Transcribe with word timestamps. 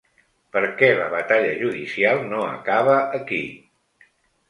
Perquè 0.55 0.89
la 0.99 1.09
batalla 1.17 1.53
judicial 1.61 2.25
no 2.33 2.43
acaba 2.57 2.99
aquí. 3.23 3.47